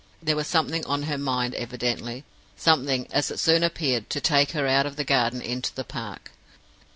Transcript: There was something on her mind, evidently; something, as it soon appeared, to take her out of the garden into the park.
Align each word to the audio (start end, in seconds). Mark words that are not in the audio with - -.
There 0.19 0.35
was 0.35 0.47
something 0.47 0.83
on 0.87 1.03
her 1.03 1.19
mind, 1.19 1.53
evidently; 1.53 2.23
something, 2.57 3.05
as 3.11 3.29
it 3.29 3.37
soon 3.39 3.61
appeared, 3.63 4.09
to 4.09 4.19
take 4.19 4.49
her 4.53 4.65
out 4.65 4.87
of 4.87 4.95
the 4.95 5.03
garden 5.05 5.43
into 5.43 5.71
the 5.75 5.83
park. 5.83 6.31